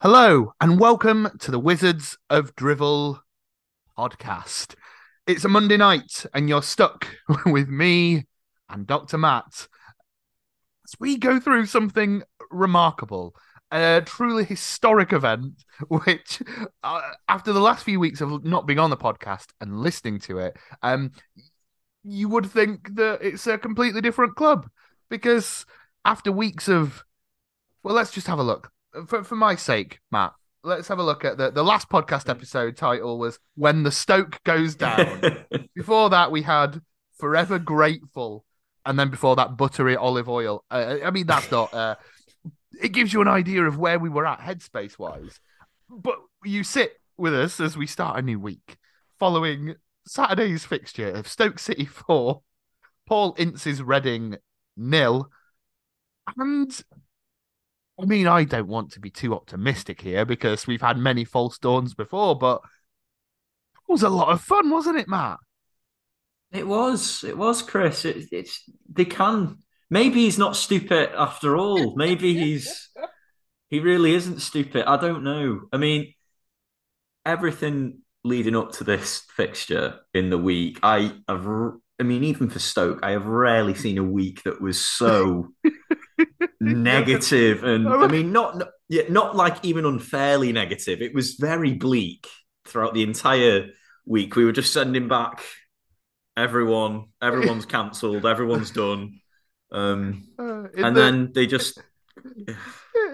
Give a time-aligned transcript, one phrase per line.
[0.00, 3.18] Hello, and welcome to the Wizards of Drivel
[3.98, 4.76] podcast.
[5.26, 7.08] It's a Monday night, and you're stuck
[7.46, 8.28] with me
[8.68, 9.18] and Dr.
[9.18, 9.66] Matt
[10.86, 13.34] as we go through something remarkable,
[13.72, 16.44] a truly historic event, which,
[16.84, 20.38] uh, after the last few weeks of not being on the podcast and listening to
[20.38, 21.10] it, um,
[22.04, 24.68] you would think that it's a completely different club
[25.10, 25.66] because
[26.04, 27.02] after weeks of,
[27.82, 28.70] well, let's just have a look
[29.06, 32.76] for, for my sake, Matt, let's have a look at the, the last podcast episode
[32.76, 35.44] title was When the Stoke Goes Down.
[35.74, 36.80] before that, we had
[37.18, 38.44] Forever Grateful.
[38.84, 40.64] And then before that, Buttery Olive Oil.
[40.70, 41.72] Uh, I mean, that's not.
[41.74, 41.96] Uh,
[42.80, 45.40] it gives you an idea of where we were at headspace wise.
[45.88, 48.76] But you sit with us as we start a new week
[49.18, 49.74] following
[50.06, 52.40] Saturday's fixture of Stoke City 4,
[53.06, 54.36] Paul Ince's Reading
[54.76, 55.28] nil,
[56.36, 56.84] and
[58.00, 61.58] I mean, I don't want to be too optimistic here because we've had many false
[61.58, 62.60] dawns before, but
[63.74, 65.38] it was a lot of fun, wasn't it, Matt?
[66.52, 67.24] It was.
[67.24, 68.04] It was, Chris.
[68.04, 69.58] It, it's they can.
[69.90, 71.96] Maybe he's not stupid after all.
[71.96, 72.88] Maybe he's
[73.68, 74.84] he really isn't stupid.
[74.86, 75.62] I don't know.
[75.72, 76.14] I mean,
[77.26, 81.46] everything leading up to this fixture in the week, I have.
[82.00, 85.48] I mean, even for Stoke, I have rarely seen a week that was so
[86.60, 91.02] negative and I mean not, not yeah, not like even unfairly negative.
[91.02, 92.26] It was very bleak
[92.66, 93.70] throughout the entire
[94.06, 94.36] week.
[94.36, 95.42] We were just sending back
[96.36, 99.20] everyone, everyone's cancelled, everyone's done.
[99.70, 101.78] Um, uh, and the, then they just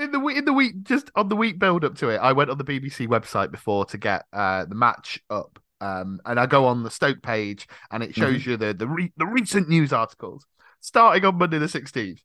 [0.00, 2.32] in the week in the week just on the week build up to it, I
[2.32, 5.58] went on the BBC website before to get uh, the match up.
[5.80, 8.50] Um, and I go on the Stoke page and it shows mm-hmm.
[8.50, 10.46] you the the, re- the recent news articles
[10.84, 12.20] starting on Monday the 16th.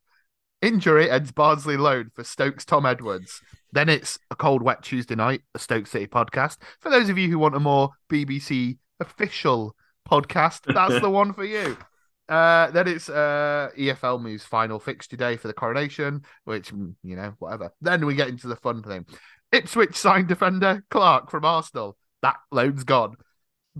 [0.62, 3.40] Injury ends Barnsley loan for Stokes Tom Edwards.
[3.72, 6.58] Then it's a cold, wet Tuesday night, a Stoke City podcast.
[6.80, 9.74] For those of you who want a more BBC official
[10.08, 11.78] podcast, that's the one for you.
[12.28, 17.16] Uh, then it's uh, EFL moves final fixture day for the coronation, which, mm, you
[17.16, 17.72] know, whatever.
[17.80, 19.06] Then we get into the fun thing.
[19.52, 21.96] Ipswich signed defender Clark from Arsenal.
[22.22, 23.16] That loan's gone.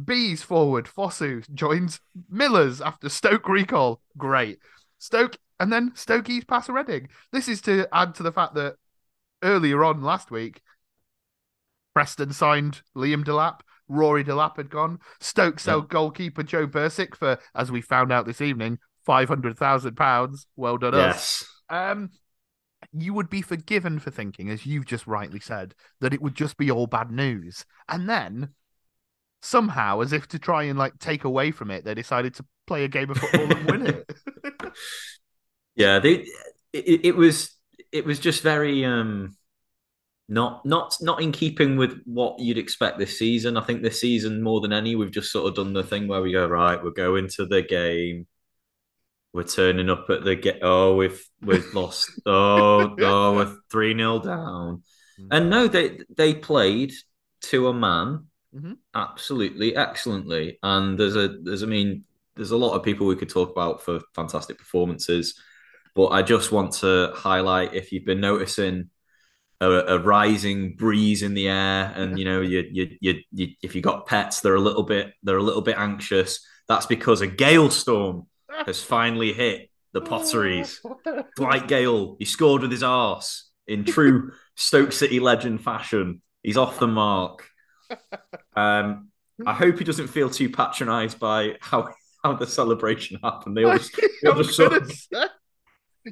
[0.03, 4.01] Bees forward, Fosu joins Millers after Stoke recall.
[4.17, 4.59] Great.
[4.99, 7.09] Stoke and then Stokey's pass a Reading.
[7.33, 8.77] This is to add to the fact that
[9.43, 10.63] earlier on last week,
[11.95, 13.61] Preston signed Liam Delap.
[13.87, 15.01] Rory Delap had gone.
[15.21, 15.89] Stoke sold yeah.
[15.89, 20.47] goalkeeper Joe Bursik for, as we found out this evening, five hundred thousand pounds.
[20.57, 21.45] Well done, yes.
[21.69, 21.93] us.
[21.93, 22.11] Um,
[22.93, 26.57] you would be forgiven for thinking, as you've just rightly said, that it would just
[26.57, 28.51] be all bad news, and then
[29.43, 32.85] somehow, as if to try and like take away from it, they decided to play
[32.85, 34.13] a game of football and win it.
[35.81, 36.27] yeah, they,
[36.73, 37.57] it, it was
[37.93, 39.37] it was just very um
[40.29, 43.57] not not not in keeping with what you'd expect this season.
[43.57, 46.23] I think this season more than any, we've just sort of done the thing where
[46.23, 48.27] we go right, we're going to the game,
[49.33, 50.61] we're turning up at the get.
[50.63, 52.11] Oh, we've we've lost.
[52.27, 54.83] Oh, oh, we're three 0 down.
[55.19, 55.29] Mm-hmm.
[55.31, 56.93] And no, they they played
[57.43, 58.75] to a man, mm-hmm.
[58.95, 60.59] absolutely excellently.
[60.63, 62.05] And there's a there's I mean
[62.37, 65.41] there's a lot of people we could talk about for fantastic performances,
[65.95, 68.91] but I just want to highlight if you've been noticing
[69.61, 73.75] a, a rising breeze in the air, and you know you, you, you you if
[73.75, 76.45] you got pets, they're a little bit they're a little bit anxious.
[76.69, 80.81] That's because a gale storm has finally hit the potteries.
[81.37, 86.23] Dwight Gayle, he scored with his arse in true Stoke City legend fashion.
[86.43, 87.47] He's off the mark.
[88.57, 89.09] Um,
[89.47, 93.57] I hope he doesn't feel too patronised by how how the celebration happened.
[93.57, 94.93] They all just, they all just sort of,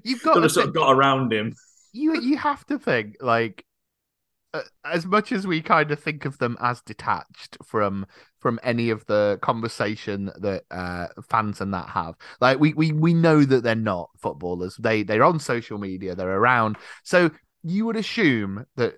[0.04, 1.54] you've got to sort of got around him.
[1.92, 3.64] You you have to think like
[4.54, 8.06] uh, as much as we kind of think of them as detached from
[8.38, 13.12] from any of the conversation that uh, fans and that have like we, we we
[13.12, 17.30] know that they're not footballers they they're on social media they're around so
[17.62, 18.94] you would assume that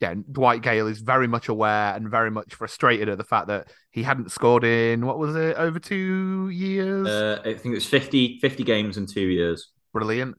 [0.00, 3.68] yeah, Dwight Gayle is very much aware and very much frustrated at the fact that
[3.90, 7.08] he hadn't scored in what was it over two years?
[7.08, 9.70] Uh, I think it's 50, 50 games in two years.
[9.92, 10.36] Brilliant.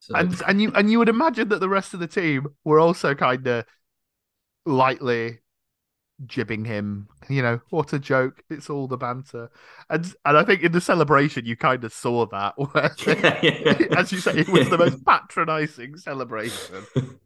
[0.00, 0.14] So...
[0.14, 3.14] And and you and you would imagine that the rest of the team were also
[3.14, 3.64] kind of
[4.66, 5.38] lightly
[6.26, 7.08] jibbing him.
[7.28, 8.42] You know, what a joke!
[8.50, 9.50] It's all the banter,
[9.88, 12.54] and and I think in the celebration you kind of saw that.
[13.06, 13.98] Yeah, yeah.
[13.98, 16.84] as you say, it was the most patronising celebration.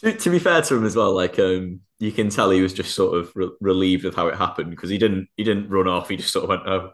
[0.00, 2.72] to, to, be fair to him as well, like um, you can tell he was
[2.72, 5.88] just sort of re- relieved of how it happened because he didn't he didn't run
[5.88, 6.08] off.
[6.08, 6.92] He just sort of went, "Oh,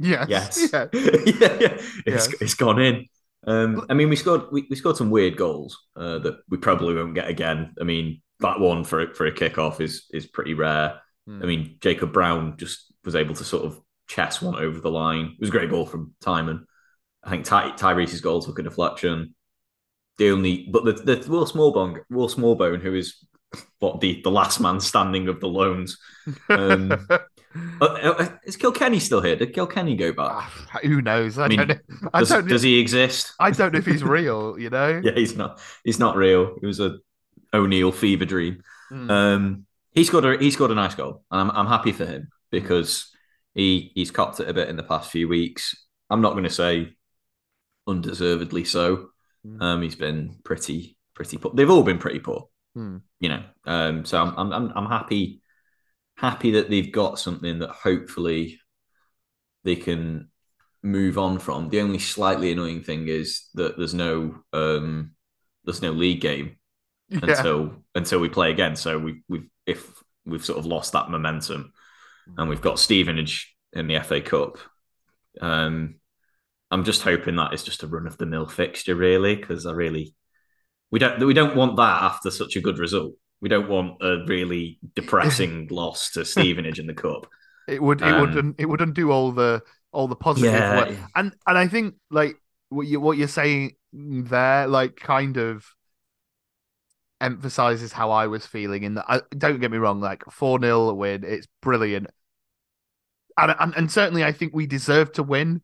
[0.00, 1.80] yes, yes, yeah, yeah, yeah.
[2.06, 2.34] It's, yes.
[2.40, 3.06] it's gone in."
[3.46, 6.94] Um, I mean, we scored we, we scored some weird goals uh, that we probably
[6.94, 7.74] won't get again.
[7.80, 11.00] I mean, that one for for a kickoff is is pretty rare.
[11.28, 11.42] Mm.
[11.42, 15.26] I mean, Jacob Brown just was able to sort of chest one over the line.
[15.34, 16.64] It was a great ball from Tymon.
[17.22, 19.34] I think Ty- Tyrese's goal took a deflection.
[20.18, 23.24] The only, but the, the Will Smallbone, Will Smallbone, who is
[23.78, 25.98] what the, the last man standing of the loans.
[26.48, 27.08] Um,
[27.80, 29.36] uh, uh, is Kilkenny still here?
[29.36, 30.30] Did Kilkenny go back?
[30.30, 31.38] Ah, who knows?
[31.38, 32.08] I, I mean, don't know.
[32.14, 33.32] I does, don't does he exist?
[33.40, 34.58] I don't know if he's real.
[34.58, 35.00] You know?
[35.04, 35.60] yeah, he's not.
[35.84, 36.56] He's not real.
[36.62, 36.98] It was a
[37.52, 38.62] O'Neill fever dream.
[38.92, 39.10] Mm.
[39.10, 42.28] Um, he scored a he scored a nice goal, and I'm I'm happy for him
[42.50, 43.10] because
[43.54, 45.74] he he's copped it a bit in the past few weeks.
[46.08, 46.94] I'm not going to say
[47.86, 49.08] undeservedly so.
[49.46, 49.62] Mm.
[49.62, 51.52] Um, he's been pretty pretty poor.
[51.54, 52.48] They've all been pretty poor.
[52.76, 53.02] Mm.
[53.18, 55.42] You know, um, so I'm I'm I'm happy
[56.20, 58.60] happy that they've got something that hopefully
[59.64, 60.28] they can
[60.82, 61.70] move on from.
[61.70, 65.12] The only slightly annoying thing is that there's no um,
[65.64, 66.56] there's no league game
[67.08, 67.20] yeah.
[67.22, 68.76] until until we play again.
[68.76, 69.90] So we we if
[70.26, 71.72] we've sort of lost that momentum,
[72.36, 74.58] and we've got Stevenage in the FA Cup.
[75.40, 75.96] Um,
[76.70, 79.72] I'm just hoping that is just a run of the mill fixture, really, because I
[79.72, 80.14] really
[80.90, 83.14] we don't we don't want that after such a good result.
[83.40, 87.26] We don't want a really depressing loss to Stevenage in the cup.
[87.68, 90.76] It would it um, would it would undo all the all the positive yeah.
[90.76, 90.98] work.
[91.14, 92.36] And and I think like
[92.68, 95.64] what you what you're saying there, like kind of
[97.20, 101.22] emphasizes how I was feeling in that I, don't get me wrong, like 4-0 win,
[101.24, 102.08] it's brilliant.
[103.38, 105.62] And, and and certainly I think we deserve to win.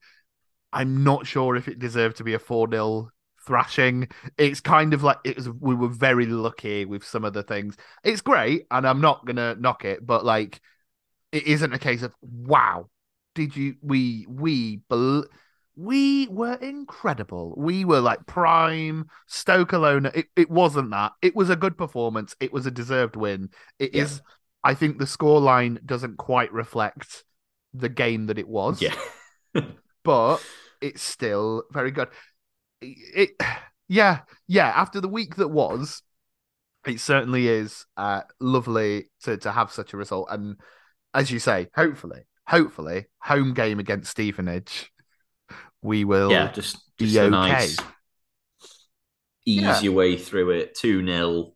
[0.72, 3.08] I'm not sure if it deserved to be a 4-0
[3.46, 4.08] thrashing.
[4.37, 7.76] It's kind of like it was we were very lucky with some of the things.
[8.04, 10.60] It's great, and I'm not gonna knock it, but like
[11.32, 12.88] it isn't a case of wow,
[13.34, 14.81] did you we we
[15.76, 17.54] we were incredible.
[17.56, 20.06] We were like prime Stoke alone.
[20.06, 21.12] It it wasn't that.
[21.22, 22.34] It was a good performance.
[22.40, 23.50] It was a deserved win.
[23.78, 24.02] It yeah.
[24.02, 24.22] is.
[24.64, 27.25] I think the scoreline doesn't quite reflect
[27.72, 28.82] the game that it was.
[28.82, 28.96] Yeah.
[30.02, 30.38] but
[30.81, 32.08] it's still very good
[32.81, 33.31] it,
[33.88, 34.73] yeah, yeah.
[34.75, 36.02] After the week that was,
[36.87, 40.28] it certainly is uh, lovely to to have such a result.
[40.31, 40.56] And
[41.14, 44.93] as you say, hopefully, hopefully, home game against Stevenage,
[45.82, 47.31] we will yeah, just, just be okay.
[47.31, 47.76] Nice,
[49.44, 49.81] ease yeah.
[49.81, 50.76] your way through it.
[50.76, 51.52] Two 0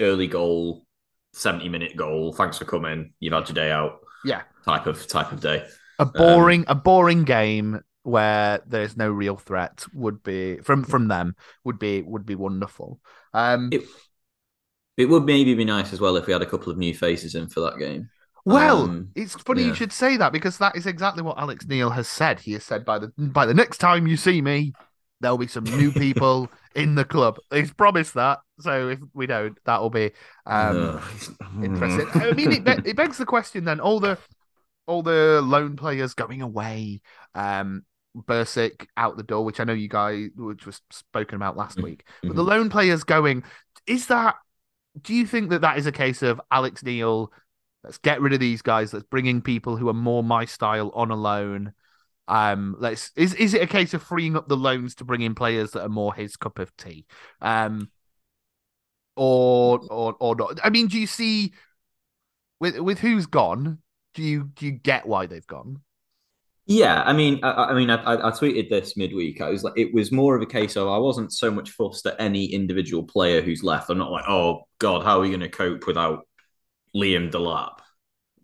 [0.00, 0.86] early goal,
[1.32, 2.32] seventy minute goal.
[2.32, 3.12] Thanks for coming.
[3.20, 4.00] You've had your day out.
[4.24, 5.66] Yeah, type of type of day.
[5.98, 11.08] A boring, um, a boring game where there's no real threat would be from from
[11.08, 11.34] them
[11.64, 13.00] would be would be wonderful.
[13.32, 13.82] Um, it,
[14.96, 17.34] it would maybe be nice as well if we had a couple of new faces
[17.34, 18.08] in for that game.
[18.44, 19.68] Well, um, it's funny yeah.
[19.68, 22.40] you should say that because that is exactly what Alex Neil has said.
[22.40, 24.74] He has said by the by the next time you see me,
[25.20, 27.38] there'll be some new people in the club.
[27.50, 28.40] He's promised that.
[28.60, 30.12] So if we don't, that will be
[30.44, 31.02] um,
[31.62, 32.06] interesting.
[32.22, 34.18] I mean, it, it begs the question then: all the
[34.86, 37.00] all the lone players going away,
[37.34, 37.84] um,
[38.16, 41.84] Bursik out the door, which I know you guys, which was spoken about last mm-hmm.
[41.84, 42.06] week.
[42.22, 42.50] But the mm-hmm.
[42.50, 43.44] lone players going,
[43.86, 44.36] is that?
[45.00, 47.32] Do you think that that is a case of Alex Neil?
[47.82, 48.92] Let's get rid of these guys.
[48.92, 51.72] Let's bring in people who are more my style on a loan.
[52.26, 55.34] Um, let's is is it a case of freeing up the loans to bring in
[55.34, 57.06] players that are more his cup of tea?
[57.42, 57.90] Um,
[59.16, 60.60] or or or not?
[60.64, 61.52] I mean, do you see
[62.60, 63.78] with with who's gone?
[64.14, 65.82] Do you do you get why they've gone?
[66.66, 69.42] Yeah, I mean, I, I mean, I, I, tweeted this midweek.
[69.42, 72.06] I was like, it was more of a case of I wasn't so much fussed
[72.06, 73.90] at any individual player who's left.
[73.90, 76.26] I'm not like, oh God, how are we going to cope without
[76.96, 77.80] Liam Delap,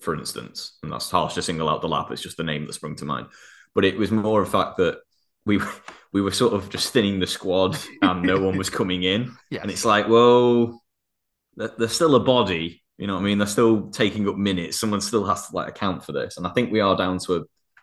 [0.01, 0.77] for instance?
[0.83, 2.11] And that's harsh to single out Delap.
[2.11, 3.29] It's just the name that sprung to mind.
[3.75, 4.99] But it was more a fact that
[5.47, 5.59] we
[6.13, 9.35] we were sort of just thinning the squad and no one was coming in.
[9.51, 9.63] Yes.
[9.63, 10.83] And it's like, well,
[11.57, 12.83] there's still a body.
[12.99, 13.39] You know what I mean?
[13.39, 14.79] They're still taking up minutes.
[14.79, 16.37] Someone still has to like account for this.
[16.37, 17.43] And I think we are down to a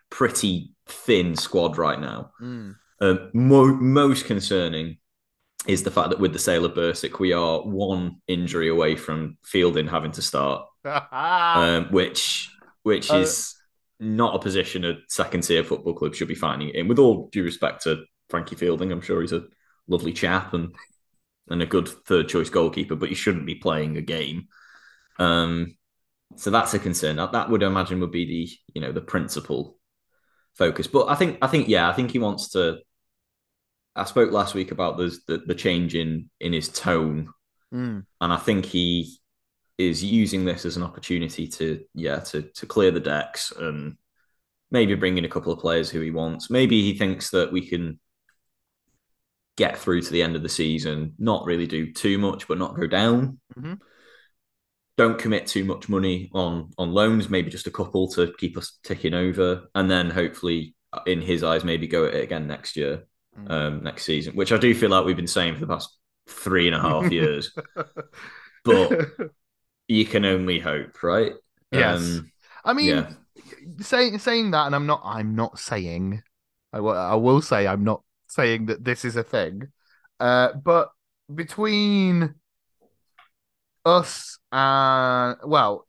[0.09, 2.31] pretty thin squad right now.
[2.41, 2.75] Mm.
[2.99, 4.97] Um, mo- most concerning
[5.67, 9.37] is the fact that with the sale of Bursik, we are one injury away from
[9.43, 10.65] Fielding having to start,
[11.11, 12.49] um, which
[12.83, 13.55] which uh, is
[13.99, 16.87] not a position a second tier football club should be finding in.
[16.87, 19.45] With all due respect to Frankie Fielding, I'm sure he's a
[19.87, 20.73] lovely chap and
[21.49, 24.47] and a good third choice goalkeeper, but he shouldn't be playing a game.
[25.19, 25.77] Um,
[26.35, 27.15] so that's a concern.
[27.15, 29.76] That, that would I imagine would be the you know the principal
[30.57, 30.87] focus.
[30.87, 32.79] But I think I think yeah, I think he wants to.
[33.95, 37.29] I spoke last week about the the, the change in in his tone,
[37.73, 38.05] mm.
[38.21, 39.17] and I think he
[39.77, 43.95] is using this as an opportunity to yeah to to clear the decks and
[44.71, 46.49] maybe bring in a couple of players who he wants.
[46.49, 47.99] Maybe he thinks that we can
[49.55, 52.75] get through to the end of the season, not really do too much, but not
[52.75, 53.39] go down.
[53.57, 53.73] Mm-hmm.
[54.97, 58.79] Don't commit too much money on on loans, maybe just a couple to keep us
[58.83, 60.75] ticking over, and then hopefully,
[61.05, 63.03] in his eyes, maybe go at it again next year,
[63.37, 63.49] mm.
[63.49, 65.95] um, next season, which I do feel like we've been saying for the past
[66.27, 67.55] three and a half years.
[68.65, 69.07] but
[69.87, 71.33] you can only hope, right?
[71.71, 72.01] Yes.
[72.01, 72.31] Um,
[72.65, 73.09] I mean, yeah.
[73.79, 75.01] saying saying that, and I'm not.
[75.03, 76.23] I'm not saying.
[76.73, 79.67] I, I will say I'm not saying that this is a thing.
[80.19, 80.89] Uh, but
[81.33, 82.33] between
[83.87, 85.85] us and well,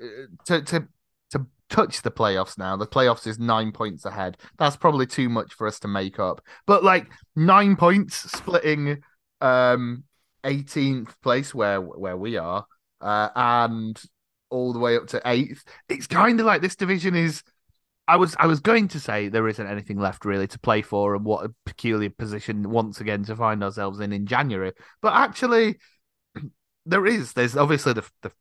[0.47, 0.89] to to
[1.31, 4.37] to touch the playoffs now, the playoffs is nine points ahead.
[4.59, 6.41] That's probably too much for us to make up.
[6.67, 9.03] But like nine points splitting
[9.41, 10.05] um
[10.45, 12.67] 18th place where where we are,
[13.01, 14.01] uh, and
[14.51, 15.65] all the way up to eighth.
[15.89, 17.43] It's kind of like this division is.
[18.07, 21.15] I was I was going to say there isn't anything left really to play for,
[21.15, 24.73] and what a peculiar position once again to find ourselves in in January.
[25.03, 25.77] But actually,
[26.87, 27.33] there is.
[27.33, 28.33] There's obviously the the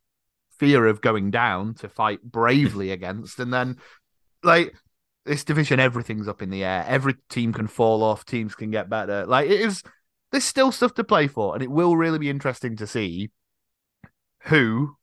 [0.57, 3.77] fear of going down to fight bravely against, and then
[4.43, 4.73] like
[5.25, 6.85] this division, everything's up in the air.
[6.87, 8.25] Every team can fall off.
[8.25, 9.25] Teams can get better.
[9.25, 9.83] Like it is.
[10.31, 13.31] There's still stuff to play for, and it will really be interesting to see
[14.43, 14.95] who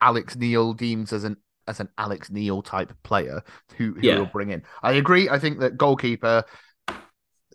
[0.00, 1.36] Alex Neil deems as an
[1.68, 3.42] as an Alex Neil type player
[3.76, 4.18] who, who yeah.
[4.18, 4.62] will bring in.
[4.82, 5.28] I agree.
[5.28, 6.44] I think that goalkeeper.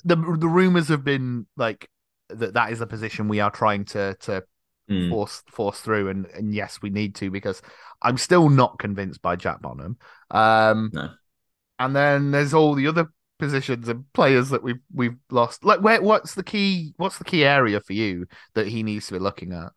[0.03, 1.87] The the rumors have been like
[2.29, 4.43] that that is a position we are trying to to
[4.91, 5.09] mm.
[5.09, 7.61] force force through, and and yes, we need to because
[8.01, 9.97] I'm still not convinced by Jack Bonham.
[10.29, 11.09] Um, no.
[11.79, 15.65] And then there's all the other positions and players that we've we've lost.
[15.65, 16.93] Like, where what's the key?
[16.97, 19.71] What's the key area for you that he needs to be looking at?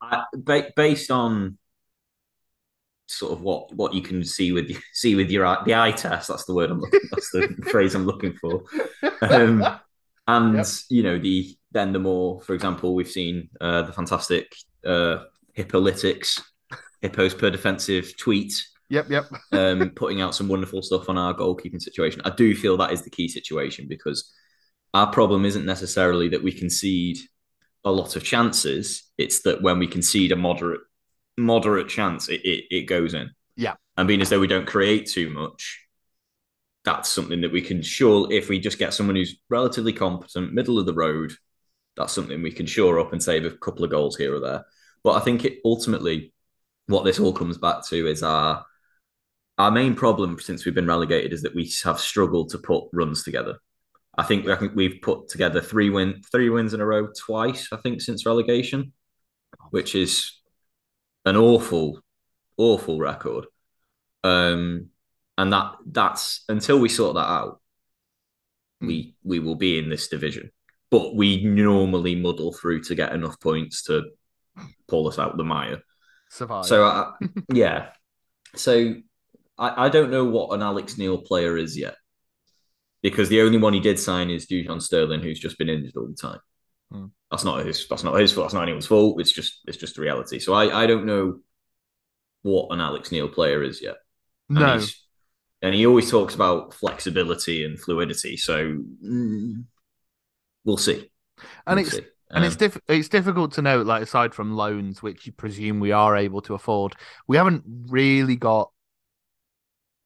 [0.00, 0.22] Uh,
[0.76, 1.58] based on
[3.08, 6.28] sort of what what you can see with see with your eye, the eye test.
[6.28, 7.00] That's the word I'm looking.
[7.10, 8.62] That's the phrase I'm looking for.
[9.22, 9.64] Um,
[10.28, 10.66] and yep.
[10.90, 14.54] you know the then the more, for example, we've seen uh, the fantastic
[14.84, 16.42] uh, Hippolytics,
[17.02, 18.54] Hippos per defensive tweet.
[18.88, 19.24] Yep, yep.
[19.52, 22.22] um, putting out some wonderful stuff on our goalkeeping situation.
[22.24, 24.32] I do feel that is the key situation because
[24.94, 27.18] our problem isn't necessarily that we concede
[27.84, 29.10] a lot of chances.
[29.18, 30.80] It's that when we concede a moderate
[31.38, 33.30] moderate chance it, it, it goes in.
[33.56, 33.74] Yeah.
[33.98, 35.86] And being as though we don't create too much,
[36.84, 40.78] that's something that we can sure if we just get someone who's relatively competent, middle
[40.78, 41.32] of the road,
[41.96, 44.64] that's something we can shore up and save a couple of goals here or there.
[45.02, 46.32] But I think it ultimately
[46.86, 48.64] what this all comes back to is our
[49.58, 53.22] our main problem since we've been relegated is that we have struggled to put runs
[53.22, 53.58] together.
[54.16, 57.68] I think I think we've put together three win three wins in a row twice.
[57.72, 58.92] I think since relegation,
[59.70, 60.40] which is
[61.24, 62.00] an awful,
[62.56, 63.46] awful record.
[64.24, 64.90] Um,
[65.38, 67.60] and that that's until we sort that out,
[68.80, 70.50] we we will be in this division.
[70.90, 74.04] But we normally muddle through to get enough points to
[74.88, 75.82] pull us out the mire.
[76.30, 76.66] Survive.
[76.66, 77.12] So uh,
[77.52, 77.88] yeah,
[78.54, 78.94] so
[79.58, 81.96] I, I don't know what an Alex Neil player is yet,
[83.02, 86.06] because the only one he did sign is Dujon Sterling, who's just been injured all
[86.06, 86.40] the time.
[86.92, 87.06] Hmm.
[87.30, 87.86] That's not his.
[87.88, 88.46] That's not his fault.
[88.46, 89.20] That's not anyone's fault.
[89.20, 89.60] It's just.
[89.66, 90.38] It's just reality.
[90.38, 90.82] So I.
[90.82, 91.40] I don't know
[92.42, 93.96] what an Alex Neil player is yet.
[94.48, 94.80] And no.
[95.62, 98.36] And he always talks about flexibility and fluidity.
[98.36, 99.64] So mm,
[100.66, 101.10] we'll see.
[101.66, 101.96] And we'll it's.
[101.96, 102.06] See.
[102.28, 105.78] And um, it's diff- it's difficult to know, like aside from loans, which you presume
[105.78, 106.94] we are able to afford,
[107.28, 108.72] we haven't really got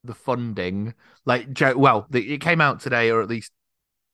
[0.05, 0.93] the funding.
[1.25, 3.53] Like, well, the, it came out today, or at least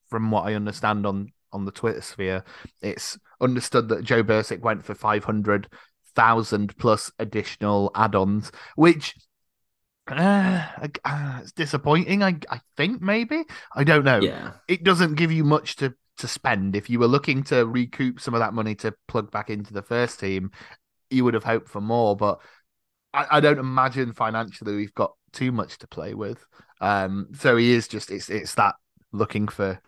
[0.09, 2.45] from what I understand on on the Twitter sphere,
[2.81, 9.15] it's understood that Joe Bursik went for 500,000 plus additional add ons, which
[10.09, 10.65] uh,
[11.05, 12.23] uh, it's disappointing.
[12.23, 13.45] I, I think maybe.
[13.75, 14.21] I don't know.
[14.21, 14.53] Yeah.
[14.69, 16.77] It doesn't give you much to, to spend.
[16.77, 19.83] If you were looking to recoup some of that money to plug back into the
[19.83, 20.51] first team,
[21.11, 22.17] you would have hoped for more.
[22.17, 22.41] But
[23.13, 26.45] I, I don't imagine financially we've got too much to play with.
[26.81, 28.75] Um, so he is just it's it's that
[29.13, 29.81] looking for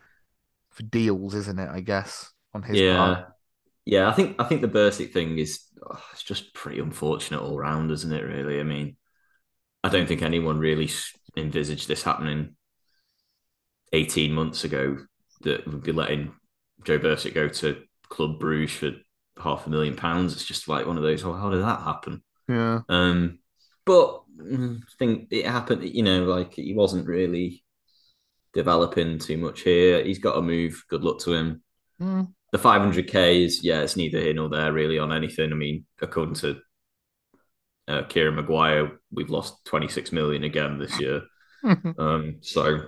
[0.70, 1.68] for deals, isn't it?
[1.68, 2.96] I guess on his yeah.
[2.96, 3.28] part.
[3.84, 7.58] Yeah, I think I think the Bursik thing is oh, it's just pretty unfortunate all
[7.58, 8.22] round, isn't it?
[8.22, 8.96] Really, I mean,
[9.82, 10.90] I don't think anyone really
[11.36, 12.54] envisaged this happening
[13.92, 14.98] eighteen months ago
[15.42, 16.32] that we'd be letting
[16.84, 18.92] Joe Bursik go to Club Bruges for
[19.42, 20.32] half a million pounds.
[20.32, 21.24] It's just like one of those.
[21.24, 22.22] Oh, how did that happen?
[22.48, 22.80] Yeah.
[22.88, 23.38] Um,
[23.84, 25.84] but mm, I think it happened.
[25.84, 27.64] You know, like he wasn't really
[28.54, 30.02] developing too much here.
[30.02, 30.82] He's got to move.
[30.88, 31.62] Good luck to him.
[32.00, 32.32] Mm.
[32.52, 35.52] The 500k is yeah, it's neither here nor there really on anything.
[35.52, 36.60] I mean, according to
[37.86, 41.22] uh, Kieran Maguire, we've lost 26 million again this year.
[41.98, 42.80] um, so,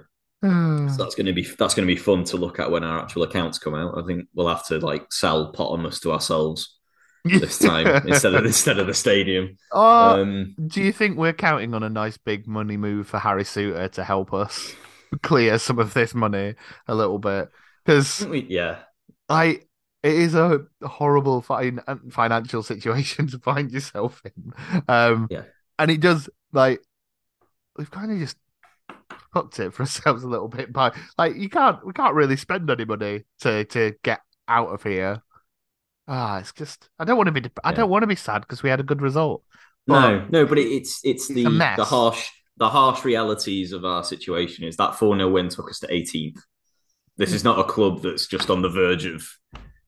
[0.45, 0.91] mm.
[0.91, 3.03] so that's going to be that's going to be fun to look at when our
[3.03, 3.99] actual accounts come out.
[3.99, 6.79] I think we'll have to like sell Pottermus to ourselves
[7.25, 9.57] this time instead of instead of the stadium.
[9.73, 13.45] Uh, um, do you think we're counting on a nice big money move for Harry
[13.45, 14.75] Souttar to help us
[15.23, 16.55] clear some of this money
[16.87, 17.49] a little bit?
[17.85, 18.79] Because yeah,
[19.29, 19.61] I
[20.03, 24.53] it is a horrible fin- financial situation to find yourself in.
[24.89, 25.43] Um, yeah,
[25.79, 26.81] and it does like
[27.77, 28.37] we've kind of just
[29.33, 32.71] fucked it for ourselves a little bit by like you can't we can't really spend
[32.71, 35.23] any money to to get out of here.
[36.09, 38.63] Ah, it's just I don't want to be I don't want to be sad because
[38.63, 39.45] we had a good result.
[39.87, 41.45] no, no, but it's it's, it's the
[41.77, 45.81] the harsh the harsh realities of our situation is that 4 0 win took us
[45.81, 46.39] to 18th.
[47.17, 49.27] This is not a club that's just on the verge of,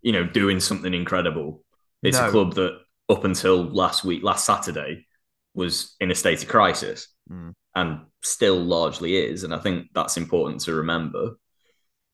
[0.00, 1.62] you know, doing something incredible.
[2.02, 2.28] It's no.
[2.28, 5.06] a club that up until last week, last Saturday,
[5.54, 7.55] was in a state of crisis mm.
[7.75, 9.45] and still largely is.
[9.45, 11.39] And I think that's important to remember.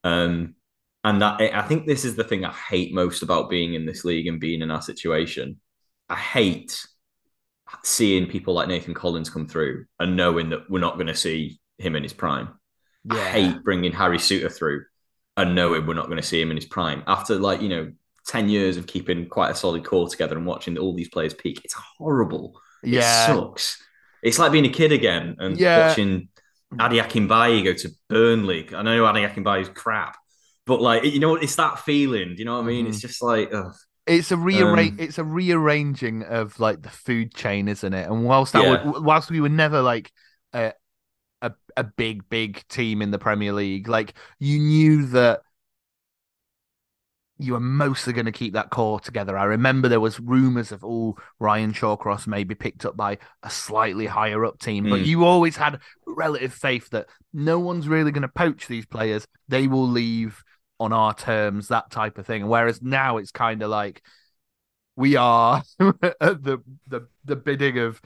[0.05, 0.55] Um,
[1.05, 4.05] and that I think this is the thing I hate most about being in this
[4.05, 5.61] league and being in our situation.
[6.09, 6.85] I hate
[7.85, 11.61] seeing people like Nathan Collins come through and knowing that we're not going to see
[11.79, 12.49] him in his prime.
[13.05, 13.17] Yeah.
[13.17, 14.85] I hate bringing Harry Souttar through
[15.39, 17.93] and knowing we're not going to see him in his prime after like you know
[18.27, 21.63] 10 years of keeping quite a solid core together and watching all these players peak
[21.65, 23.83] it's horrible yeah it sucks
[24.23, 25.89] it's like being a kid again and yeah.
[25.89, 26.29] watching
[26.75, 30.17] Ade Akinbiyi go to Burnley I know Akinbiyi is crap
[30.67, 32.89] but like you know it's that feeling do you know what I mean mm.
[32.91, 33.75] it's just like ugh.
[34.09, 34.93] It's a rearrange.
[34.93, 38.09] Um, it's a rearranging of like the food chain, isn't it?
[38.09, 38.89] And whilst that yeah.
[38.89, 40.11] would, whilst we were never like
[40.55, 40.73] a,
[41.43, 45.43] a a big big team in the Premier League, like you knew that
[47.39, 49.39] you were mostly going to keep that core together.
[49.39, 54.07] I remember there was rumors of oh Ryan Shawcross maybe picked up by a slightly
[54.07, 54.91] higher up team, mm.
[54.91, 59.27] but you always had relative faith that no one's really going to poach these players.
[59.49, 60.43] They will leave
[60.81, 62.47] on our terms, that type of thing.
[62.49, 64.03] Whereas now it's kind of like
[64.97, 68.01] we are at the the the bidding of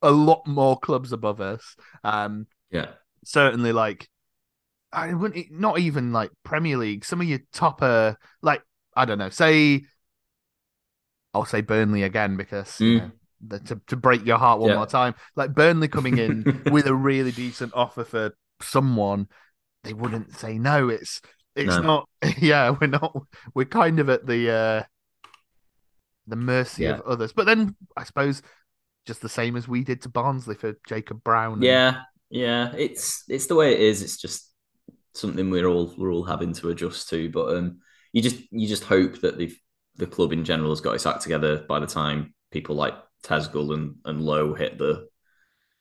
[0.00, 1.76] a lot more clubs above us.
[2.04, 2.88] Um, yeah,
[3.24, 4.08] certainly like
[4.92, 7.04] I wouldn't not even like Premier League.
[7.04, 8.62] Some of your topper, like
[8.94, 9.82] I don't know, say
[11.34, 12.80] I'll say Burnley again because mm.
[12.80, 13.10] you know,
[13.46, 14.76] the, to to break your heart one yeah.
[14.76, 19.28] more time, like Burnley coming in with a really decent offer for someone,
[19.84, 20.88] they wouldn't say no.
[20.88, 21.20] It's
[21.56, 21.82] it's no.
[21.82, 22.08] not.
[22.38, 23.16] Yeah, we're not.
[23.54, 24.82] We're kind of at the uh
[26.26, 26.94] the mercy yeah.
[26.94, 27.32] of others.
[27.32, 28.42] But then I suppose
[29.06, 31.54] just the same as we did to Barnsley for Jacob Brown.
[31.54, 31.64] And...
[31.64, 32.72] Yeah, yeah.
[32.76, 34.02] It's it's the way it is.
[34.02, 34.51] It's just
[35.14, 37.30] something we're all we're all having to adjust to.
[37.30, 37.80] But um,
[38.12, 39.54] you just you just hope that the
[39.96, 42.94] the club in general has got its act together by the time people like
[43.24, 45.08] Tezgel and and Lowe hit the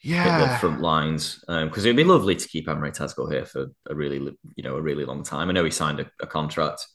[0.02, 3.67] yeah the front lines because um, it'd be lovely to keep Emre Tezgel here for
[3.89, 5.50] a really you know a really long time.
[5.50, 6.86] I know he signed a, a, contract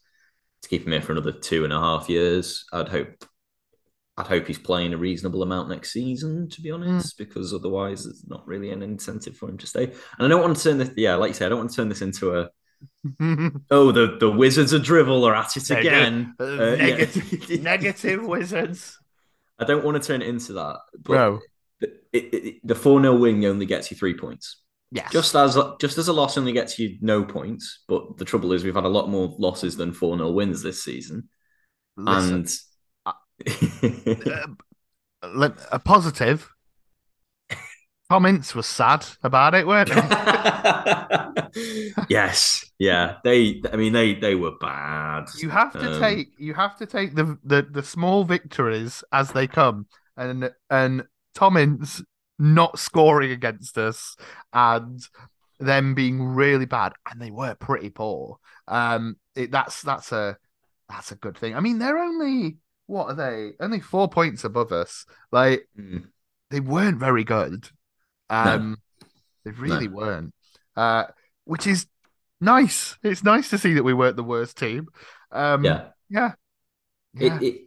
[0.63, 2.65] to keep him here for another two and a half years.
[2.73, 3.25] I'd hope
[4.19, 7.19] I'd hope he's playing a reasonable amount next season, to be honest, mm.
[7.19, 9.85] because otherwise there's not really an incentive for him to stay.
[9.85, 9.95] And
[10.27, 11.89] I don't want to turn this, yeah, like you said, I don't want to turn
[11.89, 12.51] this into a
[13.71, 16.35] oh the the Wizards of drivel are at it again.
[16.39, 17.61] Uh, uh, negative, yeah.
[17.63, 18.99] negative Wizards.
[19.59, 21.03] I don't want to turn it into that, but.
[21.03, 21.41] Bro
[21.81, 24.63] the four 0 win only gets you three points.
[24.93, 25.11] Yes.
[25.11, 28.65] Just as just as a loss only gets you no points, but the trouble is
[28.65, 31.29] we've had a lot more losses than four 0 wins this season.
[31.97, 32.59] Listen, and
[35.23, 36.51] uh, a positive.
[38.09, 39.97] Comments were sad about it, weren't they?
[42.09, 43.17] yes, yeah.
[43.25, 45.25] They, I mean, they they were bad.
[45.39, 49.33] You have to um, take you have to take the, the the small victories as
[49.33, 51.03] they come, and and
[51.35, 52.01] Tom Ince
[52.39, 54.17] not scoring against us
[54.53, 55.01] and
[55.59, 58.39] them being really bad, and they were pretty poor.
[58.69, 60.37] Um, it, that's that's a
[60.89, 61.55] that's a good thing.
[61.55, 63.53] I mean, they're only what are they?
[63.61, 65.07] Only four points above us.
[65.33, 66.05] Like mm.
[66.51, 67.69] they weren't very good.
[68.31, 69.09] Um, no.
[69.45, 69.95] they really no.
[69.95, 70.35] weren't.
[70.77, 71.05] Uh,
[71.45, 71.87] which is
[72.41, 72.97] nice.
[73.03, 74.89] It's nice to see that we weren't the worst team.
[75.33, 76.33] Um, yeah, yeah,
[77.15, 77.37] yeah.
[77.37, 77.61] It, it,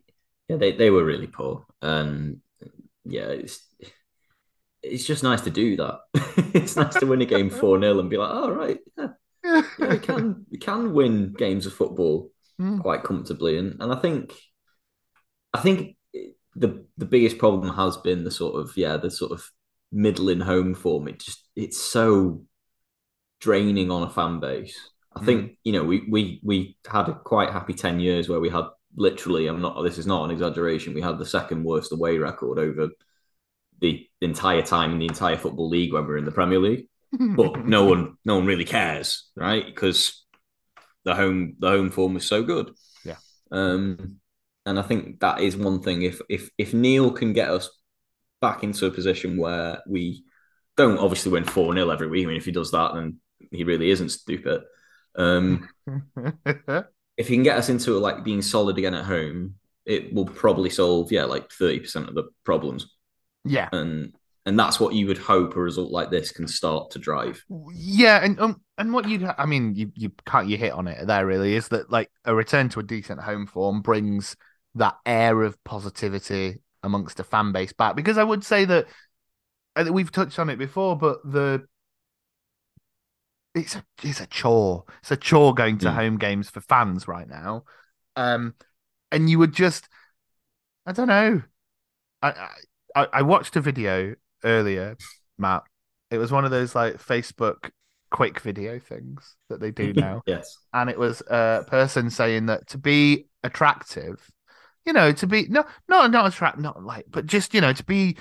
[0.47, 2.41] yeah, they they were really poor, and
[3.05, 3.65] yeah, it's
[4.82, 5.99] it's just nice to do that.
[6.53, 9.08] it's nice to win a game 4 0 and be like, all oh, right, yeah,
[9.43, 12.82] yeah, we can we can win games of football mm.
[12.82, 13.58] quite comfortably.
[13.58, 14.34] And and I think
[15.53, 15.95] I think
[16.55, 19.49] the the biggest problem has been the sort of yeah, the sort of
[19.91, 21.07] middling home form.
[21.07, 22.43] It just it's so
[23.39, 24.77] draining on a fan base.
[25.15, 25.55] I think mm.
[25.63, 29.47] you know we we we had a quite happy ten years where we had literally,
[29.47, 29.81] I'm not.
[29.83, 30.93] This is not an exaggeration.
[30.93, 32.89] We had the second worst away record over
[33.81, 36.88] the entire time in the entire football league when we are in the Premier League.
[37.35, 39.65] but no one, no one really cares, right?
[39.65, 40.25] Because
[41.05, 42.71] the home, the home form was so good.
[43.03, 43.15] Yeah.
[43.51, 44.18] Um,
[44.69, 46.03] and I think that is one thing.
[46.03, 47.69] If if if Neil can get us
[48.39, 50.23] back into a position where we
[50.77, 52.25] don't obviously win four 0 every week.
[52.25, 53.17] I mean, if he does that, then
[53.51, 54.62] he really isn't stupid.
[55.15, 55.67] Um,
[57.17, 59.55] if he can get us into like being solid again at home,
[59.86, 62.95] it will probably solve yeah like thirty percent of the problems.
[63.43, 64.13] Yeah, and
[64.45, 67.43] and that's what you would hope a result like this can start to drive.
[67.73, 71.08] Yeah, and um, and what you I mean you you can't you hit on it
[71.08, 74.36] there really is that like a return to a decent home form brings
[74.75, 78.88] that air of positivity amongst a fan base back because I would say that
[79.91, 81.65] we've touched on it before, but the
[83.55, 84.86] it's a it's a chore.
[85.01, 85.93] It's a chore going to mm.
[85.93, 87.63] home games for fans right now.
[88.15, 88.55] Um,
[89.12, 89.88] and you would just,
[90.86, 91.41] I don't know.
[92.21, 92.49] I,
[92.95, 94.97] I I watched a video earlier,
[95.38, 95.63] Matt.
[96.12, 97.71] It was one of those like Facebook
[98.12, 100.21] quick video things that they do now.
[100.25, 100.58] yes.
[100.73, 104.29] And it was a person saying that to be attractive,
[104.89, 107.84] you know, to be no, not not attract, not like, but just you know, to
[107.84, 108.17] be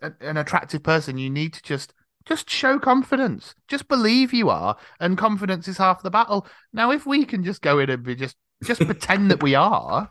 [0.00, 1.92] an attractive person, you need to just
[2.24, 3.54] just show confidence.
[3.68, 6.46] Just believe you are, and confidence is half the battle.
[6.72, 10.08] Now, if we can just go in and be just just pretend that we are,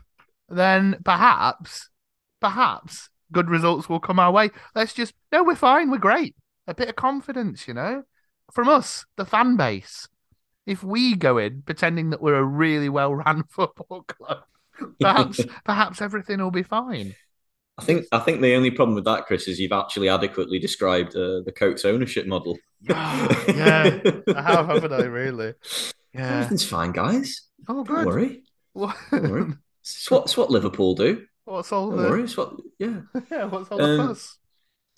[0.48, 1.90] then perhaps,
[2.40, 4.50] perhaps good results will come our way.
[4.76, 6.36] Let's just no, we're fine, we're great.
[6.68, 8.04] A bit of confidence, you know,
[8.52, 10.06] from us, the fan base.
[10.64, 14.44] If we go in pretending that we're a really well run football club,
[15.00, 17.14] perhaps perhaps everything will be fine.
[17.78, 21.14] I think I think the only problem with that, Chris, is you've actually adequately described
[21.14, 22.58] uh, the Coates ownership model.
[22.82, 24.00] yeah,
[24.34, 25.04] I have, haven't I?
[25.04, 25.54] Really?
[26.12, 27.42] Yeah, everything's fine, guys.
[27.68, 27.96] Oh, good.
[27.96, 28.42] Don't worry.
[28.72, 28.96] What?
[29.10, 29.52] Don't worry.
[29.80, 31.24] It's what, it's what Liverpool do.
[31.44, 32.08] What's all Don't the?
[32.08, 32.22] Worry.
[32.24, 33.00] It's what, yeah.
[33.30, 33.44] yeah.
[33.44, 34.38] What's all um, the fuss?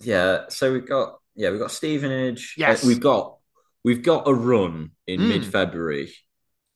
[0.01, 0.49] Yeah.
[0.49, 2.55] So we've got yeah we've got Stevenage.
[2.57, 2.83] Uh, yes.
[2.83, 3.37] Uh, we've got
[3.83, 5.27] we've got a run in mm.
[5.29, 6.11] mid February,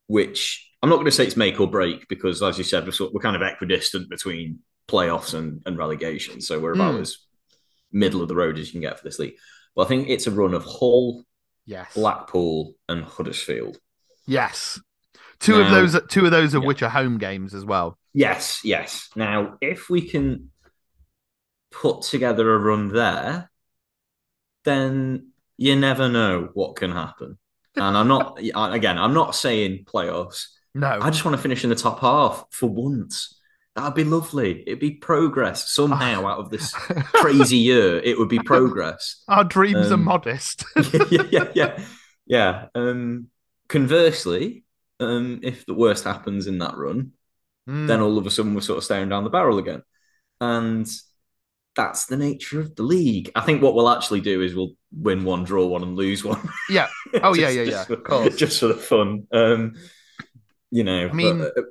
[0.08, 2.92] which I'm not going to say it's make or break because, as you said, we're,
[2.92, 6.42] sort, we're kind of equidistant between playoffs and, and relegation.
[6.42, 7.02] So we're about mm.
[7.02, 7.18] as
[7.92, 9.34] middle of the road as you can get for this league.
[9.76, 11.24] But I think it's a run of Hull,
[11.66, 13.80] yes, Blackpool, and Huddersfield.
[14.28, 14.80] Yes,
[15.40, 16.00] two now, of those.
[16.08, 16.68] Two of those of yeah.
[16.68, 17.98] which are home games as well.
[18.14, 19.10] Yes, yes.
[19.16, 20.52] Now, if we can
[21.72, 23.50] put together a run there,
[24.66, 27.40] then you never know what can happen.
[27.78, 29.00] And I'm not again.
[29.00, 30.46] I'm not saying playoffs.
[30.76, 33.40] No, I just want to finish in the top half for once.
[33.78, 34.62] That'd be lovely.
[34.68, 37.98] It'd be progress somehow out of this crazy year.
[38.00, 39.24] It would be progress.
[39.30, 40.66] Our dreams um, are modest.
[41.10, 41.80] yeah, yeah, yeah,
[42.26, 42.66] yeah.
[42.76, 43.28] Um,
[43.70, 44.66] conversely,
[45.00, 47.14] um, if the worst happens in that run,
[47.70, 47.88] mm.
[47.88, 49.82] then all of a sudden we're sort of staring down the barrel again,
[50.42, 50.90] and
[51.78, 53.32] that's the nature of the league.
[53.34, 56.50] I think what we'll actually do is we'll win one, draw one, and lose one.
[56.70, 56.88] Yeah.
[57.24, 57.84] Oh just, yeah, yeah, yeah.
[57.86, 58.36] For, of course.
[58.36, 59.28] Just for the fun.
[60.76, 61.08] You know.
[61.08, 61.40] I mean.
[61.40, 61.62] But, uh,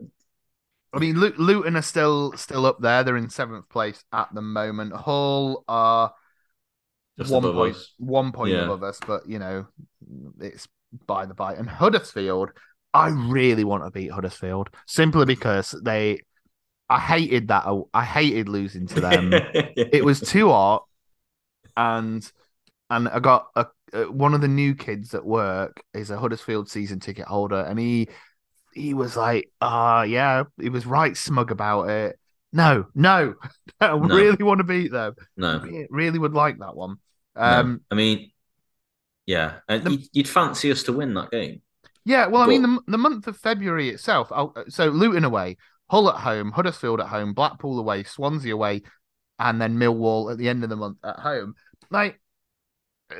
[0.94, 3.02] I mean, Luton are still still up there.
[3.02, 4.94] They're in seventh place at the moment.
[4.94, 6.12] Hull are
[7.18, 8.64] Just one point one point yeah.
[8.64, 9.66] above us, but you know
[10.40, 10.68] it's
[11.06, 11.54] by the by.
[11.54, 12.50] And Huddersfield,
[12.92, 16.20] I really want to beat Huddersfield simply because they.
[16.88, 17.64] I hated that.
[17.92, 19.30] I hated losing to them.
[19.32, 20.84] it was too hot,
[21.76, 22.30] and
[22.88, 23.66] and I got a,
[24.10, 28.08] one of the new kids at work is a Huddersfield season ticket holder, and he
[28.74, 32.18] he was like, ah, uh, yeah, he was right smug about it.
[32.52, 33.34] No, no,
[33.80, 34.14] I no.
[34.14, 35.14] really want to beat them.
[35.36, 36.96] No, really, really would like that one.
[37.36, 37.80] Um, no.
[37.90, 38.30] I mean,
[39.26, 41.62] yeah, and the, you'd fancy us to win that game.
[42.04, 42.46] Yeah, well, but...
[42.46, 44.28] I mean, the, the month of February itself.
[44.30, 45.56] I'll, so Luton away,
[45.90, 48.82] Hull at home, Huddersfield at home, Blackpool away, Swansea away,
[49.38, 51.54] and then Millwall at the end of the month at home.
[51.90, 52.20] Like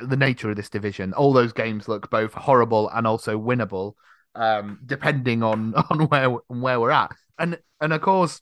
[0.01, 3.93] the nature of this division, all those games look both horrible and also winnable
[4.35, 7.11] um, depending on on where where we're at.
[7.39, 8.41] And and of course,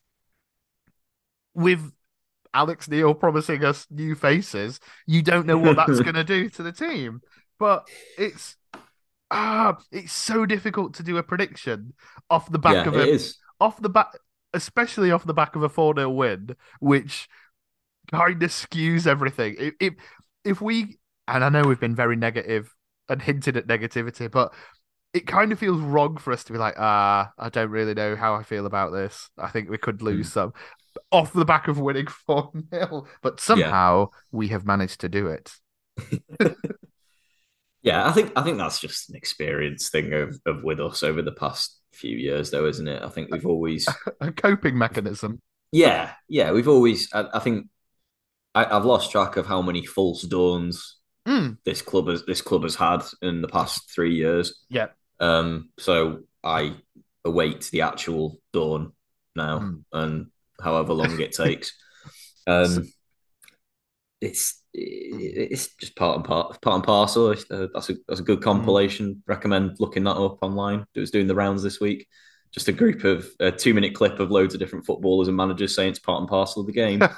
[1.53, 1.91] with
[2.53, 6.63] Alex Neil promising us new faces, you don't know what that's going to do to
[6.63, 7.21] the team.
[7.59, 8.57] But it's
[9.31, 11.93] ah, it's so difficult to do a prediction
[12.29, 13.19] off the back yeah, of a
[13.59, 14.07] off the back,
[14.53, 17.27] especially off the back of a four 0 win, which
[18.11, 19.55] kind of skews everything.
[19.57, 19.93] If, if
[20.43, 22.73] if we and I know we've been very negative
[23.09, 24.53] and hinted at negativity, but
[25.13, 28.15] it kind of feels wrong for us to be like, ah, I don't really know
[28.15, 29.29] how I feel about this.
[29.37, 30.33] I think we could lose mm.
[30.33, 30.53] some
[31.11, 34.19] off the back of winning 4 0, but somehow yeah.
[34.31, 35.51] we have managed to do it.
[37.83, 41.21] yeah, I think I think that's just an experience thing of, of with us over
[41.21, 43.03] the past few years, though, isn't it?
[43.03, 43.87] I think we've always
[44.21, 45.39] a coping mechanism.
[45.71, 47.09] Yeah, yeah, we've always.
[47.13, 47.67] I, I think
[48.55, 50.97] I, have lost track of how many false dawns
[51.27, 51.57] mm.
[51.65, 54.63] this club has this club has had in the past three years.
[54.69, 54.87] Yeah,
[55.23, 56.75] um, so I
[57.25, 58.91] await the actual dawn
[59.35, 59.83] now, Mm.
[59.93, 60.27] and
[60.61, 61.73] however long it takes.
[62.47, 62.87] Um,
[64.21, 67.29] it's it's just part and part part and parcel.
[67.51, 69.21] Uh, that's a that's a good compilation.
[69.27, 70.85] Recommend looking that up online.
[70.95, 72.07] It was doing the rounds this week.
[72.51, 75.75] Just a group of a two minute clip of loads of different footballers and managers
[75.75, 77.01] saying it's part and parcel of the game.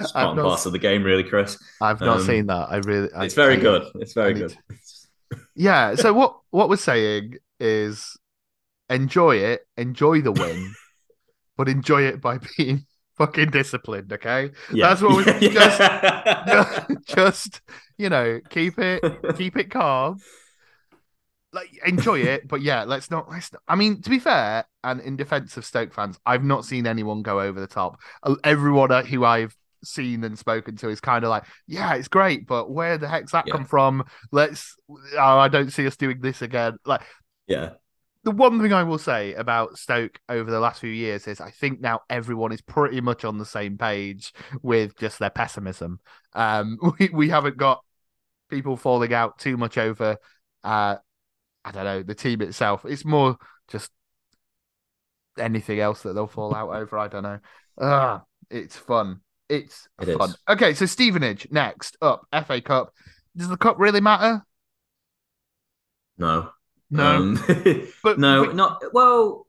[0.00, 1.56] It's part I've and not, parcel of the game, really, Chris.
[1.80, 2.68] I've not um, seen that.
[2.70, 3.08] I really.
[3.14, 3.82] I- It's very I- good.
[3.96, 4.56] It's very I good.
[5.54, 5.94] Yeah.
[5.94, 8.16] So what what we're saying is
[8.90, 10.74] enjoy it, enjoy the win,
[11.56, 12.86] but enjoy it by being
[13.18, 14.12] fucking disciplined.
[14.12, 14.50] Okay.
[14.72, 14.88] Yeah.
[14.88, 16.84] That's what we Yeah.
[17.06, 17.60] just
[17.98, 19.02] you know keep it
[19.36, 20.18] keep it calm
[21.52, 25.00] like enjoy it but yeah let's not let's not, i mean to be fair and
[25.00, 28.90] in defense of stoke fans i've not seen anyone go over the top Uh, everyone
[28.90, 32.70] uh, who i've seen and spoken to is kind of like yeah it's great but
[32.70, 33.52] where the heck's that Yeah.
[33.52, 37.02] come from let's oh, i don't see us doing this again like
[37.46, 37.70] yeah.
[38.24, 41.50] the one thing I will say about Stoke over the last few years is I
[41.50, 46.00] think now everyone is pretty much on the same page with just their pessimism.
[46.32, 47.84] Um, we we haven't got
[48.48, 50.16] people falling out too much over,
[50.62, 50.96] uh,
[51.64, 52.84] I don't know, the team itself.
[52.86, 53.36] It's more
[53.68, 53.90] just
[55.38, 56.98] anything else that they'll fall out over.
[56.98, 57.40] I don't know.
[57.78, 59.20] Ah, it's fun.
[59.48, 60.30] It's It fun.
[60.30, 60.36] is.
[60.48, 62.92] Okay, so Stevenage next up, FA Cup.
[63.36, 64.44] Does the cup really matter?
[66.18, 66.50] No.
[66.90, 67.42] No, Um,
[68.02, 69.46] but no, but- not well.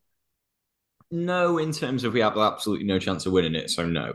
[1.12, 4.14] No, in terms of we have absolutely no chance of winning it, so no.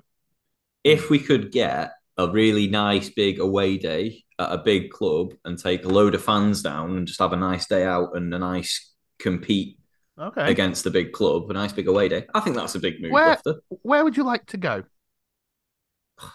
[0.83, 5.57] If we could get a really nice big away day at a big club and
[5.59, 8.39] take a load of fans down and just have a nice day out and a
[8.39, 9.79] nice compete
[10.19, 10.51] okay.
[10.51, 13.13] against the big club, a nice big away day, I think that's a big move
[13.13, 13.39] Where-
[13.83, 14.83] Where would you like to go?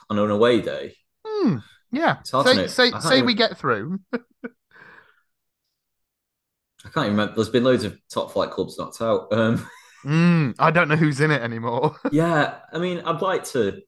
[0.10, 0.94] On an away day,
[1.26, 1.58] Hmm.
[1.92, 2.22] Yeah.
[2.24, 4.00] Say say say even- we get through.
[6.86, 7.36] I can't even remember.
[7.36, 9.32] There's been loads of top flight clubs knocked out.
[9.34, 9.68] Um,
[10.04, 10.52] Hmm.
[10.60, 11.96] I don't know who's in it anymore.
[12.12, 13.82] yeah, I mean, I'd like to.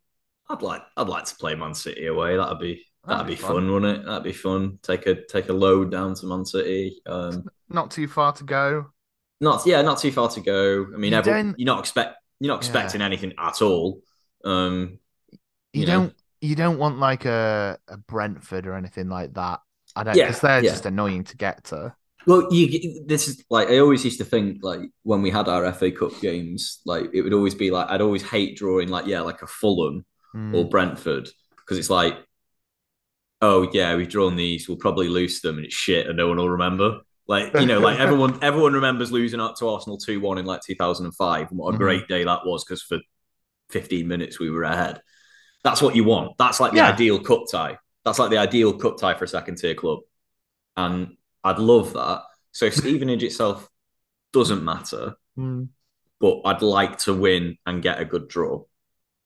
[0.50, 0.82] I'd like.
[0.96, 2.36] I'd like to play Man City away.
[2.38, 2.84] That'd be.
[3.06, 3.72] That'd, be, fun.
[3.72, 4.06] wouldn't it?
[4.06, 4.80] That'd be fun.
[4.82, 7.02] Take a take a load down to Man City.
[7.06, 8.88] Um, Not too far to go.
[9.40, 10.88] not yeah, not too far to go.
[10.94, 14.02] I mean, you everyone, you're not expect you're not expecting anything at all.
[14.44, 14.98] Um,
[15.74, 15.92] You, You know.
[15.94, 19.60] don't you don't want like a, a Brentford or anything like that.
[19.96, 20.70] I don't Yeah, because they're yeah.
[20.72, 21.96] just annoying to get to.
[22.26, 25.66] well, you this is like I always used to think like when we had our
[25.74, 29.22] FA Cup games, like it would always be like I'd always hate drawing like yeah,
[29.22, 30.54] like a Fulham Hmm.
[30.54, 32.16] or Brentford because it's like,
[33.42, 36.38] oh yeah, we've drawn these, we'll probably lose them, and it's shit, and no one
[36.38, 37.00] will remember.
[37.28, 40.62] Like you know, like everyone, everyone remembers losing up to Arsenal two one in like
[40.66, 41.80] two thousand and five, and what a Mhm.
[41.80, 43.00] great day that was because for
[43.70, 45.02] fifteen minutes we were ahead.
[45.68, 46.38] That's what you want.
[46.38, 46.92] That's like the Yeah.
[46.94, 47.78] ideal cup tie.
[48.06, 50.00] That's like the ideal cup tie for a second tier club,
[50.78, 52.24] and I'd love that.
[52.54, 53.68] So Stevenage itself
[54.32, 55.66] doesn't matter, Hmm.
[56.22, 58.64] but I'd like to win and get a good draw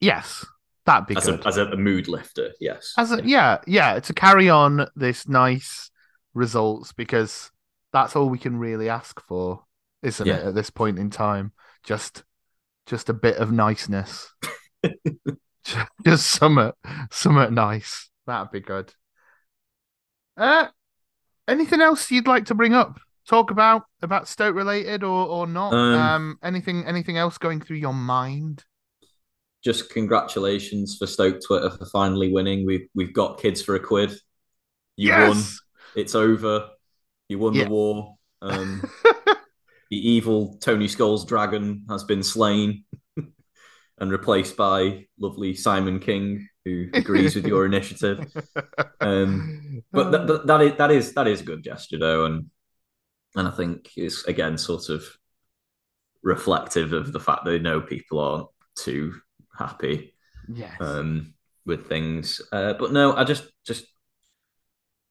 [0.00, 0.44] Yes,
[0.84, 1.44] that'd be as good.
[1.44, 2.54] a as a, a mood lifter.
[2.58, 5.92] Yes, As a, yeah, yeah, to carry on this nice
[6.34, 7.52] results because
[7.92, 9.64] that's all we can really ask for,
[10.02, 10.38] isn't Yeah.
[10.38, 10.46] it?
[10.48, 11.52] At this point in time,
[11.84, 12.24] just
[12.86, 14.34] just a bit of niceness,
[16.04, 16.72] just summer,
[17.10, 18.10] summer nice.
[18.26, 18.92] That'd be good.
[20.36, 20.68] Uh,
[21.46, 22.98] anything else you'd like to bring up?
[23.28, 25.72] Talk about about Stoke related or or not?
[25.72, 28.64] Um, um anything anything else going through your mind?
[29.64, 32.66] just congratulations for Stoke Twitter for finally winning.
[32.66, 34.12] We've we've got kids for a quid.
[34.96, 35.42] You won.
[35.94, 36.68] It's over.
[37.28, 37.64] You won Yeah.
[37.64, 38.16] the war.
[38.40, 38.82] Um,
[39.90, 42.84] the evil Tony Scholes' dragon has been slain
[44.02, 48.26] and replaced by lovely Simon King, who agrees with your initiative.
[49.00, 52.50] Um, But that, that, that is that is that is a good gesture though, and
[53.36, 55.04] and I think it's again sort of
[56.22, 59.14] reflective of the fact that they know people aren't too
[59.56, 60.14] happy
[60.52, 60.76] yes.
[60.80, 61.34] um,
[61.64, 62.42] with things.
[62.50, 63.86] Uh, but no, I just just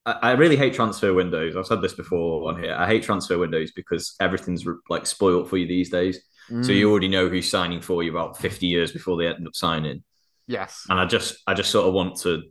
[0.06, 1.56] I, I really hate transfer windows.
[1.56, 2.76] I've said this before on here.
[2.78, 6.20] I hate transfer windows because everything's like spoiled for you these days.
[6.62, 9.48] So Mm, you already know who's signing for you about fifty years before they end
[9.48, 10.04] up signing.
[10.48, 10.92] yes.
[10.92, 12.44] And I just I just sort of want to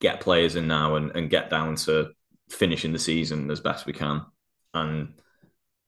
[0.00, 2.10] get players in now and, and get down to
[2.50, 4.22] finishing the season as best we can.
[4.74, 5.14] And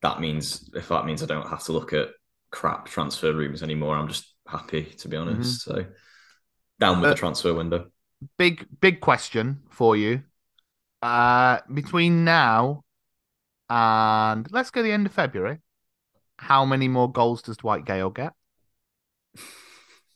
[0.03, 2.09] that means if that means I don't have to look at
[2.51, 5.62] crap transfer rooms anymore, I'm just happy to be honest.
[5.62, 5.87] So
[6.81, 7.87] down with Uh, the transfer window.
[8.38, 10.23] big big question for you.
[11.03, 12.85] Uh between now
[13.70, 15.59] and let's go the end of February,
[16.40, 18.33] how many more goals does Dwight Gayle get?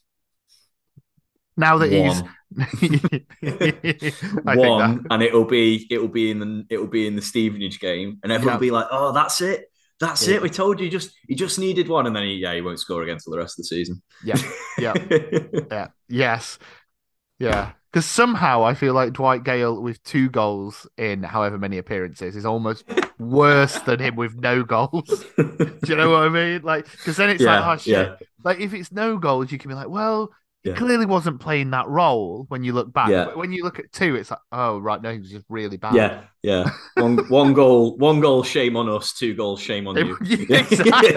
[1.57, 2.35] Now that he's One.
[4.47, 7.79] I One, think and it'll be it'll be in the it'll be in the Stevenage
[7.79, 8.55] game, and everyone Yeah.
[8.55, 9.65] will be like, "Oh, that's it,
[9.99, 10.27] That's Yeah.
[10.27, 10.41] it.
[10.41, 13.03] We told you just he just needed one, and then he yeah he won't score
[13.03, 14.01] again till the rest of the season.
[14.21, 14.41] Yeah,
[14.77, 14.93] yeah.
[15.71, 15.87] Yeah.
[16.07, 16.59] Yes.
[17.39, 17.73] Yeah.
[17.95, 22.45] Because somehow I feel like Dwight Gayle with two goals in however many appearances is
[22.45, 22.83] almost
[23.17, 25.23] worse than him with no goals.
[25.37, 26.61] Do you know what I mean?
[26.61, 27.93] Like, because then it's yeah, like, oh shit.
[27.93, 31.69] yeah, Like, if it's no goals, you can be like, well, he clearly wasn't playing
[31.69, 33.07] that role when you look back.
[33.07, 33.25] Yeah.
[33.27, 35.77] But when you look at two, it's like, oh right, no, he was just really
[35.77, 35.95] bad.
[35.95, 36.71] yeah, yeah.
[36.95, 38.43] One one goal, one goal.
[38.43, 39.13] Shame on us.
[39.13, 39.61] Two goals.
[39.61, 40.45] Shame on you.
[40.49, 41.15] exactly.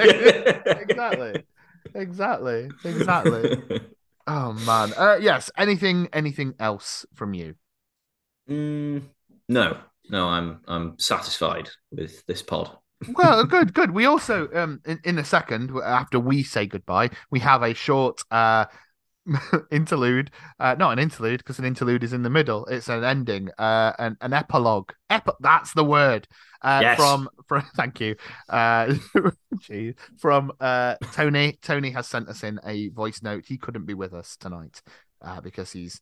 [0.64, 1.44] exactly.
[1.92, 2.70] Exactly.
[2.84, 3.80] Exactly.
[4.28, 4.92] Oh man.
[4.94, 5.50] Uh, yes.
[5.56, 6.08] Anything?
[6.12, 7.54] Anything else from you?
[8.48, 9.02] Mm,
[9.48, 9.78] no,
[10.10, 10.26] no.
[10.26, 12.70] I'm I'm satisfied with this pod.
[13.14, 13.90] Well, good, good.
[13.92, 18.20] We also, um, in, in a second after we say goodbye, we have a short
[18.30, 18.66] uh
[19.70, 20.30] interlude.
[20.60, 22.66] Uh, not an interlude because an interlude is in the middle.
[22.66, 23.48] It's an ending.
[23.58, 24.92] Uh, an an epilogue.
[25.08, 26.28] Ep- that's the word.
[26.60, 26.96] Uh, Yes.
[26.98, 28.16] from from thank you.
[28.48, 28.94] Uh,
[29.60, 31.58] geez, from uh Tony.
[31.62, 33.44] Tony has sent us in a voice note.
[33.46, 34.82] He couldn't be with us tonight
[35.22, 36.00] uh, because he's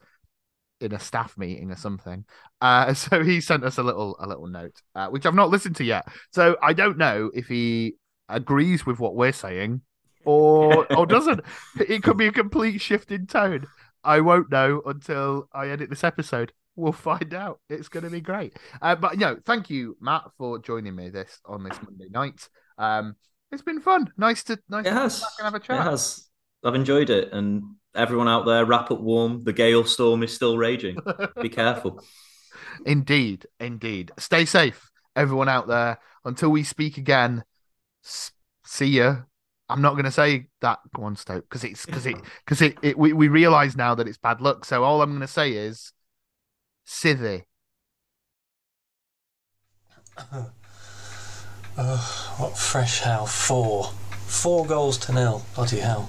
[0.80, 2.24] in a staff meeting or something.
[2.60, 5.76] Uh, so he sent us a little a little note, uh, which I've not listened
[5.76, 6.06] to yet.
[6.32, 7.94] So I don't know if he
[8.28, 9.82] agrees with what we're saying
[10.24, 11.40] or or doesn't.
[11.80, 13.66] It could be a complete shift in tone.
[14.04, 16.52] I won't know until I edit this episode.
[16.76, 17.60] We'll find out.
[17.68, 18.56] It's going to be great.
[18.80, 22.48] Uh, but no, thank you, Matt, for joining me this on this Monday night.
[22.78, 23.16] Um,
[23.50, 24.12] it's been fun.
[24.16, 25.24] Nice to nice It to has.
[25.38, 25.80] and have a chat.
[25.80, 26.28] It has.
[26.64, 27.62] I've enjoyed it, and
[27.94, 29.44] everyone out there, wrap up warm.
[29.44, 30.96] The gale storm is still raging.
[31.40, 32.02] Be careful.
[32.86, 34.12] Indeed, indeed.
[34.18, 35.98] Stay safe, everyone out there.
[36.24, 37.44] Until we speak again,
[38.02, 39.16] see ya.
[39.68, 40.78] I'm not going to say that.
[40.94, 44.08] Go on, Stoke, because it's because it because it, it we we realize now that
[44.08, 44.64] it's bad luck.
[44.64, 45.92] So all I'm going to say is,
[46.86, 47.44] Sithy.
[52.38, 53.26] What fresh hell?
[53.26, 53.90] Four.
[54.26, 55.44] Four goals to nil.
[55.54, 56.08] Bloody hell.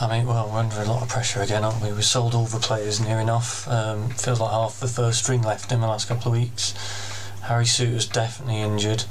[0.00, 1.92] I mean, well, we're under a lot of pressure again, aren't we?
[1.92, 3.68] We sold all the players near enough.
[3.68, 6.72] Um, feels like half the first string left in the last couple of weeks.
[7.42, 9.04] Harry Souttar's definitely injured.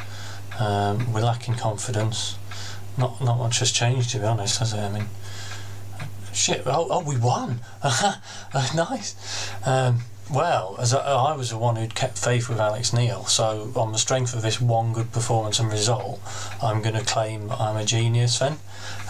[0.60, 2.38] Um, we're lacking confidence.
[2.98, 4.80] Not not much has changed, to be honest, has it?
[4.80, 5.06] I mean,
[6.34, 6.64] shit.
[6.66, 7.62] Oh, oh we won.
[8.76, 9.16] nice.
[9.66, 10.00] Um,
[10.32, 13.92] well, as I, I was the one who'd kept faith with Alex Neil, so on
[13.92, 16.20] the strength of this one good performance and result,
[16.62, 18.58] I'm going to claim I'm a genius then.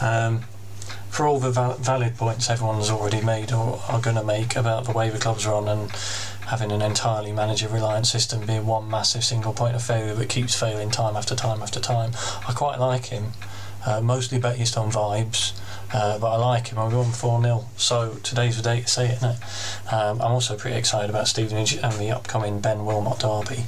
[0.02, 0.41] Um,
[1.10, 4.86] for all the val- valid points everyone's already made or are going to make about
[4.86, 5.91] the way the clubs on and
[6.47, 10.60] having an entirely manager reliant system being one massive single point of failure that keeps
[10.60, 12.12] failing time after time after time,
[12.47, 13.34] I quite like him.
[13.86, 15.52] Uh, mostly based on vibes,
[15.93, 16.79] uh, but I like him.
[16.79, 19.93] I'm going 4 0, so today's the day to say it, isn't it?
[19.93, 23.65] Um, I'm also pretty excited about Stevenage and the upcoming Ben Wilmot derby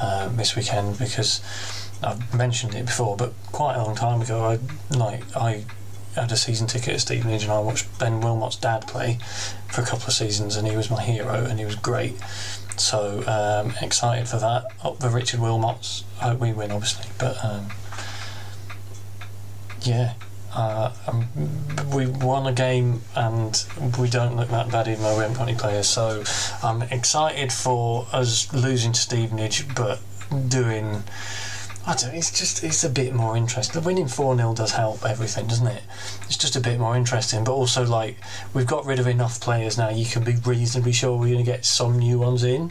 [0.00, 1.40] uh, this weekend because
[2.02, 4.58] I've mentioned it before, but quite a long time ago, I
[4.94, 5.64] like I
[6.14, 9.18] had a season ticket at Stevenage and I watched Ben Wilmot's dad play
[9.68, 12.16] for a couple of seasons, and he was my hero, and he was great.
[12.76, 14.66] So um, excited for that.
[14.82, 16.04] Up the Richard Wilmots.
[16.20, 17.68] I hope we win, obviously, but um,
[19.82, 20.14] yeah.
[20.54, 21.26] Uh, um,
[21.94, 23.64] we won a game and
[23.98, 25.88] we don't look that bad even though we haven't got any players.
[25.88, 26.22] So
[26.62, 30.00] I'm excited for us losing to Stevenage, but
[30.48, 31.04] doing.
[31.84, 32.14] I don't.
[32.14, 32.62] It's just.
[32.62, 33.80] It's a bit more interesting.
[33.80, 35.82] The winning four 0 does help everything, doesn't it?
[36.26, 38.18] It's just a bit more interesting, but also like
[38.54, 39.88] we've got rid of enough players now.
[39.88, 42.70] You can be reasonably sure we're going to get some new ones in,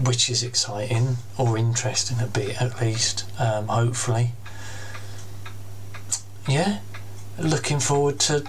[0.00, 3.24] which is exciting or interesting a bit at least.
[3.40, 4.32] Um, hopefully.
[6.48, 6.78] Yeah,
[7.38, 8.44] looking forward to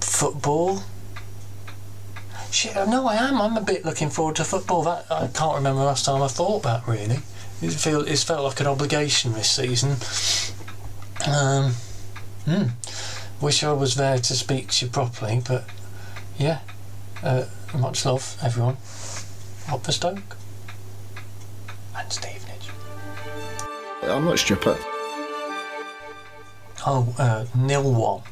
[0.00, 0.82] football.
[2.50, 3.40] Shit, no, I am.
[3.40, 4.82] I'm a bit looking forward to football.
[4.82, 7.20] That I can't remember the last time I thought that really.
[7.60, 9.96] It feel it's felt like an obligation this season.
[11.26, 11.72] Um,
[12.44, 12.68] hmm.
[13.40, 15.64] Wish I was there to speak to you properly, but
[16.38, 16.60] yeah.
[17.22, 17.44] Uh,
[17.76, 18.76] much love, everyone.
[19.70, 20.36] Up the Stoke
[21.96, 22.70] and Stevenage.
[24.02, 24.78] I'm not stupid.
[26.90, 28.22] Oh, uh, nil one.